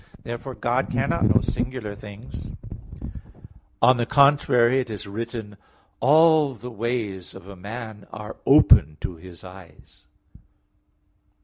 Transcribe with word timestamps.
Therefore 0.23 0.55
God 0.55 0.89
cannot 0.89 1.25
know 1.25 1.41
singular 1.41 1.93
things. 1.95 2.47
On 3.83 3.97
the 3.97 4.07
contrary, 4.07 4.79
It 4.79 4.89
is 4.89 5.05
written 5.05 5.49
(Prov. 5.51 5.57
16:2), 5.57 5.57
"All 5.99 6.53
the 6.55 6.71
ways 6.71 7.35
of 7.35 7.47
a 7.47 7.55
man 7.55 8.07
are 8.11 8.35
open 8.47 8.97
to 9.01 9.17
His 9.17 9.43
eyes." 9.43 10.07